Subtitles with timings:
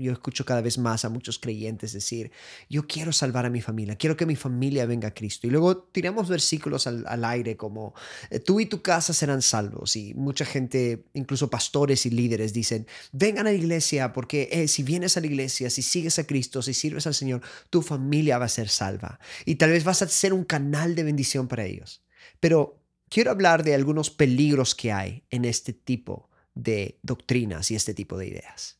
[0.00, 2.30] yo escucho cada vez más a muchos creyentes decir,
[2.68, 5.46] yo quiero salvar a mi familia, quiero que mi familia venga a Cristo.
[5.46, 7.94] Y luego tiramos versículos al, aire como,
[8.30, 9.96] eh, tú y tu casa serán salvos.
[9.96, 14.82] Y mucha gente, incluso pastores y líderes, dicen, vengan a la iglesia porque eh, si
[14.82, 18.46] vienes a la iglesia, si sigues a Cristo, si sirves al Señor, tu familia va
[18.46, 19.20] a ser salva.
[19.44, 22.02] Y tal vez vas a ser un canal de bendición para ellos.
[22.40, 27.94] Pero quiero hablar de algunos peligros que hay en este tipo de doctrinas y este
[27.94, 28.79] tipo de ideas.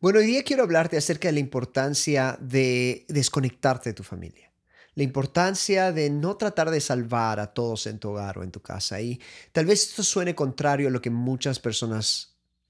[0.00, 4.52] Bueno, hoy día quiero hablarte acerca de la importancia de desconectarte de tu familia.
[4.94, 8.62] La importancia de no tratar de salvar a todos en tu hogar o en tu
[8.62, 9.00] casa.
[9.00, 12.27] Y tal vez esto suene contrario a lo que muchas personas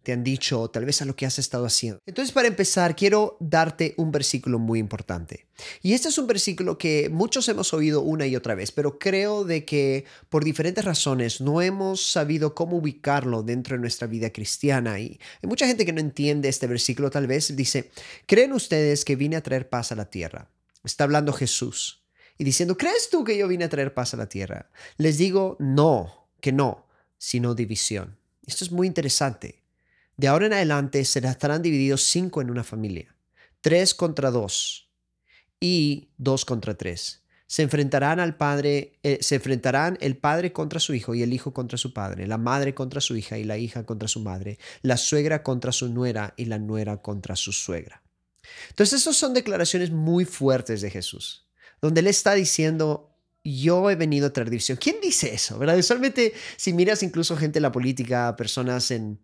[0.09, 2.01] te han dicho, tal vez a lo que has estado haciendo.
[2.07, 5.49] Entonces, para empezar, quiero darte un versículo muy importante.
[5.83, 9.45] Y este es un versículo que muchos hemos oído una y otra vez, pero creo
[9.45, 14.99] de que por diferentes razones no hemos sabido cómo ubicarlo dentro de nuestra vida cristiana.
[14.99, 17.91] Y hay mucha gente que no entiende este versículo, tal vez dice,
[18.25, 20.51] ¿creen ustedes que vine a traer paz a la tierra?
[20.85, 22.03] Está hablando Jesús
[22.39, 24.71] y diciendo, ¿crees tú que yo vine a traer paz a la tierra?
[24.97, 26.87] Les digo, no, que no,
[27.19, 28.17] sino división.
[28.47, 29.68] Esto es muy interesante.
[30.19, 33.15] De ahora en adelante se estarán divididos cinco en una familia,
[33.61, 34.91] tres contra dos
[35.61, 37.23] y dos contra tres.
[37.47, 41.55] Se enfrentarán al padre, eh, se enfrentarán el padre contra su hijo y el hijo
[41.55, 44.97] contra su padre, la madre contra su hija y la hija contra su madre, la
[44.97, 48.03] suegra contra su nuera y la nuera contra su suegra.
[48.71, 51.47] Entonces, esas son declaraciones muy fuertes de Jesús,
[51.81, 54.79] donde él está diciendo, yo he venido a traer división.
[54.83, 55.59] ¿Quién dice eso?
[55.59, 55.79] ¿Verdad?
[55.79, 59.21] Usualmente, si miras incluso gente en la política, personas en,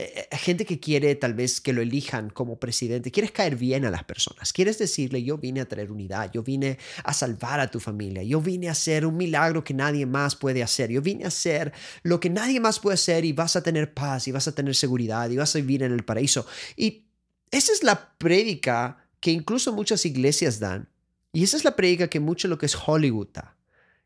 [0.00, 3.84] eh, eh, gente que quiere tal vez que lo elijan como presidente, quieres caer bien
[3.84, 7.68] a las personas, quieres decirle, yo vine a traer unidad, yo vine a salvar a
[7.68, 11.24] tu familia, yo vine a hacer un milagro que nadie más puede hacer, yo vine
[11.24, 11.72] a hacer
[12.04, 14.76] lo que nadie más puede hacer y vas a tener paz y vas a tener
[14.76, 16.46] seguridad y vas a vivir en el paraíso.
[16.76, 17.08] Y
[17.50, 20.88] esa es la prédica que incluso muchas iglesias dan.
[21.32, 23.56] Y esa es la prédica que mucho lo que es Hollywood da.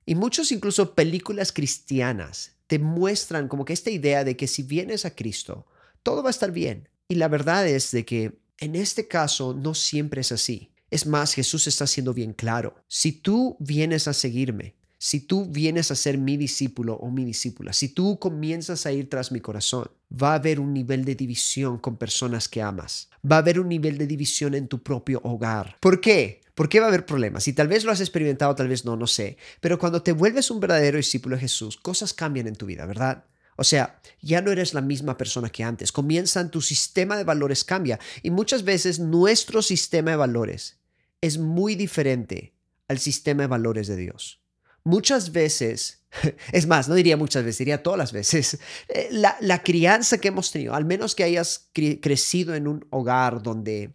[0.07, 5.05] Y muchos incluso películas cristianas te muestran como que esta idea de que si vienes
[5.05, 5.67] a Cristo,
[6.03, 6.89] todo va a estar bien.
[7.09, 10.71] Y la verdad es de que en este caso no siempre es así.
[10.91, 12.77] Es más, Jesús está siendo bien claro.
[12.87, 17.73] Si tú vienes a seguirme, si tú vienes a ser mi discípulo o mi discípula,
[17.73, 21.79] si tú comienzas a ir tras mi corazón, va a haber un nivel de división
[21.79, 23.09] con personas que amas.
[23.29, 25.77] Va a haber un nivel de división en tu propio hogar.
[25.81, 26.43] ¿Por qué?
[26.55, 27.49] ¿Por qué va a haber problemas?
[27.49, 29.39] Y tal vez lo has experimentado, tal vez no, no sé.
[29.61, 33.25] Pero cuando te vuelves un verdadero discípulo de Jesús, cosas cambian en tu vida, ¿verdad?
[33.57, 35.93] O sea, ya no eres la misma persona que antes.
[35.93, 37.99] Comienzan, tu sistema de valores cambia.
[38.23, 40.79] Y muchas veces nuestro sistema de valores
[41.21, 42.55] es muy diferente
[42.89, 44.41] al sistema de valores de Dios.
[44.85, 46.03] Muchas veces,
[46.53, 48.59] es más, no diría muchas veces, diría todas las veces,
[48.89, 53.43] eh, la, la crianza que hemos tenido, al menos que hayas crecido en un hogar
[53.43, 53.93] donde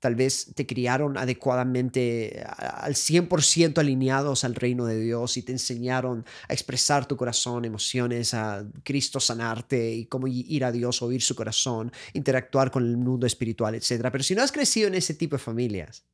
[0.00, 6.24] tal vez te criaron adecuadamente al 100% alineados al reino de Dios y te enseñaron
[6.48, 11.34] a expresar tu corazón, emociones, a Cristo sanarte y cómo ir a Dios, oír su
[11.34, 14.08] corazón, interactuar con el mundo espiritual, etc.
[14.12, 16.04] Pero si no has crecido en ese tipo de familias,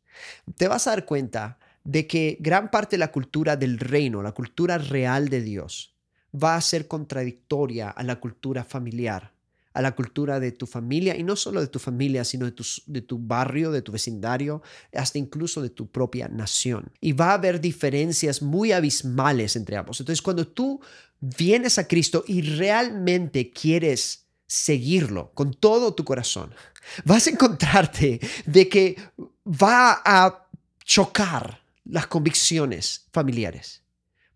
[0.57, 4.33] te vas a dar cuenta de que gran parte de la cultura del reino, la
[4.33, 5.95] cultura real de Dios,
[6.33, 9.32] va a ser contradictoria a la cultura familiar
[9.75, 12.65] a la cultura de tu familia y no solo de tu familia, sino de tu,
[12.87, 14.63] de tu barrio, de tu vecindario,
[14.95, 16.91] hasta incluso de tu propia nación.
[17.01, 20.01] Y va a haber diferencias muy abismales entre ambos.
[20.01, 20.81] Entonces, cuando tú
[21.21, 26.55] vienes a Cristo y realmente quieres seguirlo con todo tu corazón,
[27.05, 28.97] vas a encontrarte de que
[29.47, 30.49] va a
[30.85, 33.82] chocar las convicciones familiares.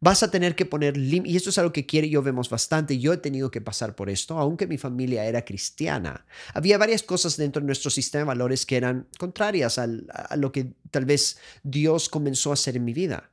[0.00, 2.98] Vas a tener que poner límites, y esto es algo que quiere yo vemos bastante.
[2.98, 6.26] Yo he tenido que pasar por esto, aunque mi familia era cristiana.
[6.52, 9.86] Había varias cosas dentro de nuestro sistema de valores que eran contrarias a
[10.36, 13.30] lo que tal vez Dios comenzó a hacer en mi vida.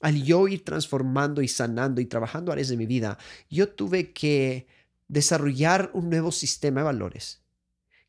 [0.00, 3.18] Al yo ir transformando y sanando y trabajando áreas de mi vida,
[3.50, 4.66] yo tuve que
[5.08, 7.42] desarrollar un nuevo sistema de valores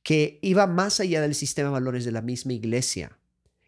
[0.03, 3.17] que iba más allá del sistema de valores de la misma iglesia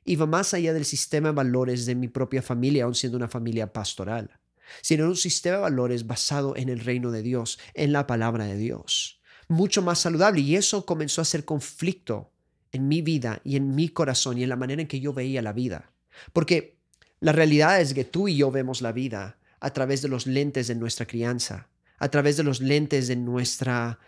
[0.09, 3.71] iba más allá del sistema de valores de mi propia familia, aun siendo una familia
[3.71, 4.39] pastoral,
[4.81, 8.57] sino un sistema de valores basado en el reino de Dios, en la palabra de
[8.57, 9.21] Dios.
[9.49, 10.41] Mucho más saludable.
[10.41, 12.31] Y eso comenzó a ser conflicto
[12.71, 15.43] en mi vida y en mi corazón y en la manera en que yo veía
[15.43, 15.91] la vida.
[16.33, 16.79] Porque
[17.19, 20.67] la realidad es que tú y yo vemos la vida a través de los lentes
[20.67, 21.69] de nuestra crianza,
[21.99, 23.99] a través de los lentes de nuestra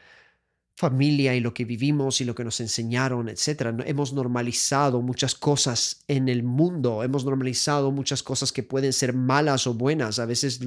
[0.76, 3.76] familia y lo que vivimos y lo que nos enseñaron, etcétera.
[3.86, 9.68] Hemos normalizado muchas cosas en el mundo, hemos normalizado muchas cosas que pueden ser malas
[9.68, 10.18] o buenas.
[10.18, 10.60] A veces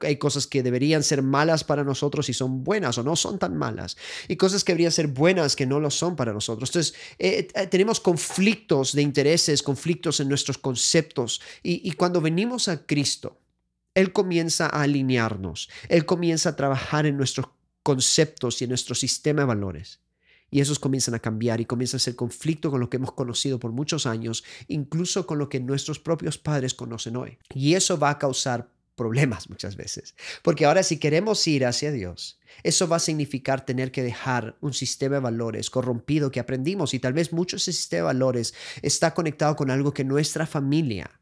[0.00, 3.56] hay cosas que deberían ser malas para nosotros y son buenas o no son tan
[3.56, 3.96] malas,
[4.26, 6.70] y cosas que deberían ser buenas que no lo son para nosotros.
[6.70, 12.68] Entonces, eh, eh, tenemos conflictos de intereses, conflictos en nuestros conceptos, y, y cuando venimos
[12.68, 13.38] a Cristo,
[13.94, 17.46] Él comienza a alinearnos, Él comienza a trabajar en nuestros
[17.82, 20.00] conceptos y en nuestro sistema de valores.
[20.50, 23.60] Y esos comienzan a cambiar y comienza a ser conflicto con lo que hemos conocido
[23.60, 27.38] por muchos años, incluso con lo que nuestros propios padres conocen hoy.
[27.54, 28.68] Y eso va a causar
[29.00, 30.14] problemas muchas veces.
[30.42, 34.74] Porque ahora si queremos ir hacia Dios, eso va a significar tener que dejar un
[34.74, 38.52] sistema de valores corrompido que aprendimos y tal vez mucho ese sistema de valores
[38.82, 41.20] está conectado con algo que nuestra familia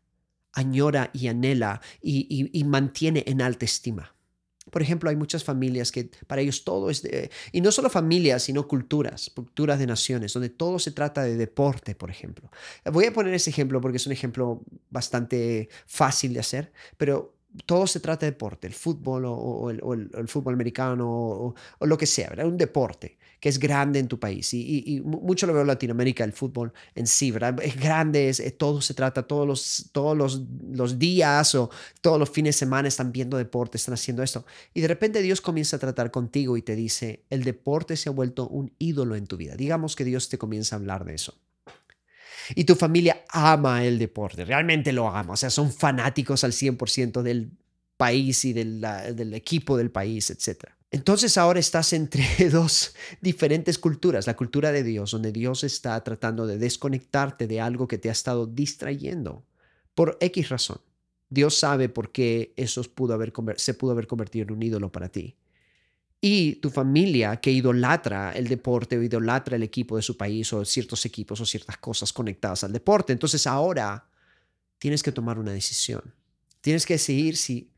[0.53, 4.18] añora y anhela y, y mantiene en alta estima.
[4.71, 7.03] Por ejemplo, hay muchas familias que para ellos todo es,
[7.53, 11.95] y no solo familias, sino culturas, culturas de naciones, donde todo se trata de deporte,
[11.95, 12.51] por ejemplo.
[12.85, 17.87] Voy a poner ese ejemplo porque es un ejemplo bastante fácil de hacer, pero todo
[17.87, 22.47] se trata de deporte, el fútbol o, el, fútbol americano o, lo que sea, ¿verdad?
[22.47, 24.53] Un deporte que es grande en tu país.
[24.53, 27.57] Y, mucho lo veo en Latinoamérica, el fútbol en sí, ¿verdad?
[27.63, 31.71] Es grande, es, eh, todo se trata, todos, los, todos los, los, días o
[32.01, 34.45] todos los fines de semana están viendo deporte, están haciendo esto.
[34.75, 38.13] Y de repente Dios comienza a tratar contigo y te dice, el deporte se ha
[38.13, 39.55] vuelto un ídolo en tu vida.
[39.55, 41.35] Digamos que Dios te comienza a hablar de eso.
[42.55, 47.23] Y tu familia ama el deporte, realmente lo ama, o sea, son fanáticos al 100%
[47.23, 47.51] del
[47.97, 48.81] país y del,
[49.15, 50.71] del equipo del país, etc.
[50.91, 56.47] Entonces ahora estás entre dos diferentes culturas, la cultura de Dios, donde Dios está tratando
[56.47, 59.45] de desconectarte de algo que te ha estado distrayendo
[59.95, 60.81] por X razón.
[61.31, 63.13] Dios sabe por qué eso se pudo
[63.93, 65.37] haber convertido en un ídolo para ti.
[66.21, 70.65] Y tu familia que idolatra el deporte o idolatra el equipo de su país o
[70.65, 73.13] ciertos equipos o ciertas cosas conectadas al deporte.
[73.13, 74.09] Entonces ahora
[74.79, 76.03] tienes que tomar una decisión.
[76.61, 77.71] Tienes que decidir si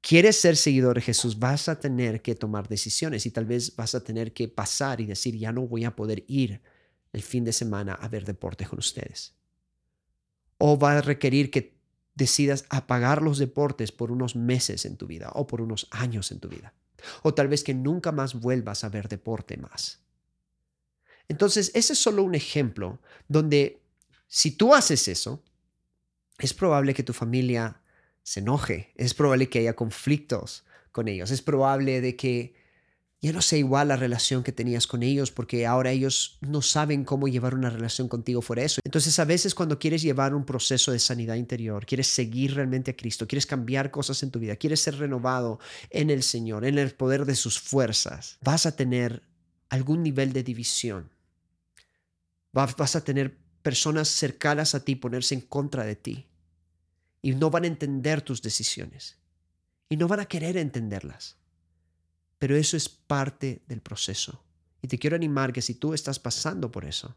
[0.00, 3.94] quieres ser seguidor de Jesús, vas a tener que tomar decisiones y tal vez vas
[3.94, 6.60] a tener que pasar y decir, ya no voy a poder ir
[7.12, 9.34] el fin de semana a ver deporte con ustedes.
[10.58, 11.78] O va a requerir que
[12.14, 16.40] decidas apagar los deportes por unos meses en tu vida o por unos años en
[16.40, 16.74] tu vida.
[17.22, 20.00] O tal vez que nunca más vuelvas a ver deporte más.
[21.28, 22.98] Entonces, ese es solo un ejemplo
[23.28, 23.80] donde
[24.26, 25.42] si tú haces eso,
[26.38, 27.80] es probable que tu familia
[28.22, 32.54] se enoje, es probable que haya conflictos con ellos, es probable de que
[33.22, 37.04] ya no sea igual la relación que tenías con ellos porque ahora ellos no saben
[37.04, 38.80] cómo llevar una relación contigo por eso.
[38.84, 42.96] Entonces a veces cuando quieres llevar un proceso de sanidad interior, quieres seguir realmente a
[42.96, 45.58] Cristo, quieres cambiar cosas en tu vida, quieres ser renovado
[45.90, 49.22] en el Señor, en el poder de sus fuerzas, vas a tener
[49.68, 51.10] algún nivel de división.
[52.52, 56.26] Vas a tener personas cercanas a ti ponerse en contra de ti
[57.22, 59.18] y no van a entender tus decisiones
[59.88, 61.39] y no van a querer entenderlas.
[62.40, 64.42] Pero eso es parte del proceso.
[64.82, 67.14] Y te quiero animar que si tú estás pasando por eso,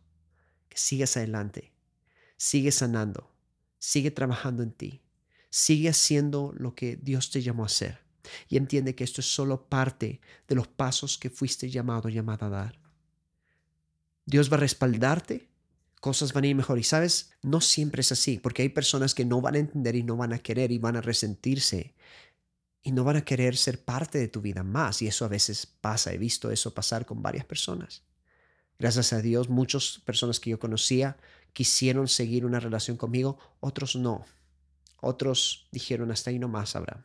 [0.70, 1.74] que sigas adelante,
[2.38, 3.34] sigue sanando,
[3.80, 5.02] sigue trabajando en ti,
[5.50, 8.04] sigue haciendo lo que Dios te llamó a hacer.
[8.48, 12.50] Y entiende que esto es solo parte de los pasos que fuiste llamado, llamada a
[12.52, 12.80] dar.
[14.26, 15.50] Dios va a respaldarte
[16.04, 16.78] cosas van a ir mejor.
[16.78, 20.04] Y sabes, no siempre es así, porque hay personas que no van a entender y
[20.04, 21.96] no van a querer y van a resentirse
[22.84, 25.02] y no van a querer ser parte de tu vida más.
[25.02, 28.04] Y eso a veces pasa, he visto eso pasar con varias personas.
[28.78, 31.18] Gracias a Dios, muchas personas que yo conocía
[31.54, 34.26] quisieron seguir una relación conmigo, otros no.
[35.02, 37.04] Otros dijeron, hasta ahí no más, Abraham.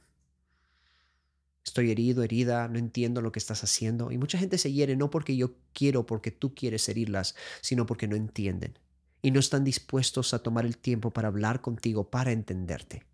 [1.64, 4.10] Estoy herido, herida, no entiendo lo que estás haciendo.
[4.10, 8.08] Y mucha gente se hiere no porque yo quiero, porque tú quieres herirlas, sino porque
[8.08, 8.78] no entienden
[9.20, 13.04] y no están dispuestos a tomar el tiempo para hablar contigo, para entenderte.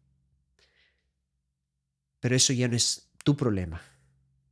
[2.25, 3.83] Pero eso ya no es tu problema.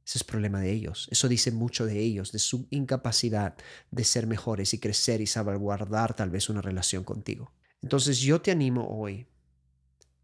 [0.06, 1.08] Ese es problema de ellos.
[1.10, 3.56] Eso dice mucho de ellos, de su incapacidad
[3.90, 7.54] de ser mejores y crecer y salvaguardar tal vez una relación contigo.
[7.80, 9.26] Entonces yo te animo hoy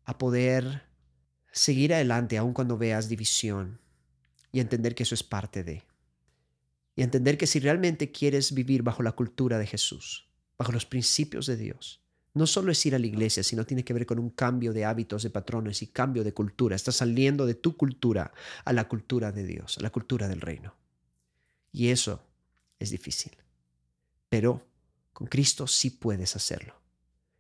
[0.05, 0.83] a poder
[1.51, 3.81] seguir adelante aun cuando veas división
[4.53, 5.85] y entender que eso es parte de.
[6.97, 10.29] Y entender que si realmente quieres vivir bajo la cultura de Jesús,
[10.59, 12.05] bajo los principios de Dios
[12.39, 14.85] no solo es ir a la iglesia, sino tiene que ver con un cambio de
[14.85, 16.77] hábitos, de patrones y cambio de cultura.
[16.77, 18.33] Estás saliendo de tu cultura
[18.65, 20.75] a la cultura de Dios, a la cultura del reino.
[21.73, 22.23] Y eso
[22.79, 23.37] es difícil.
[24.29, 24.63] Pero
[25.13, 26.75] con Cristo sí puedes hacerlo.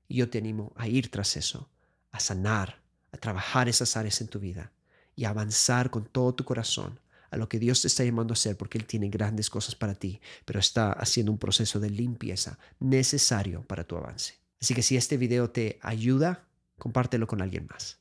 [0.08, 1.70] Y yo te animo a ir tras eso,
[2.10, 4.72] a sanar, a trabajar esas áreas en tu vida
[5.14, 7.00] y a avanzar con todo tu corazón
[7.30, 9.94] a lo que Dios te está llamando a hacer, porque Él tiene grandes cosas para
[9.94, 14.47] ti, pero está haciendo un proceso de limpieza necesario para tu avance.
[14.60, 16.48] Así que si este video te ayuda,
[16.78, 18.00] compártelo con alguien más.